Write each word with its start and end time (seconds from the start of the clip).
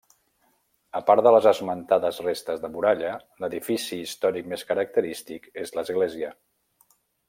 A 0.99 1.01
part 1.09 1.23
de 1.27 1.33
les 1.35 1.47
esmentades 1.51 2.23
restes 2.29 2.65
de 2.65 2.73
muralla, 2.77 3.13
l'edifici 3.45 4.03
històric 4.09 4.53
més 4.55 4.69
característic 4.75 5.51
és 5.67 5.79
l'església. 5.81 6.37